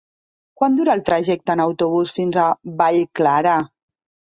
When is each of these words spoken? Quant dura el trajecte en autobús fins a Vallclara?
Quant 0.61 0.77
dura 0.79 0.95
el 0.99 1.03
trajecte 1.09 1.53
en 1.57 1.63
autobús 1.67 2.15
fins 2.17 2.41
a 2.47 2.49
Vallclara? 2.83 3.57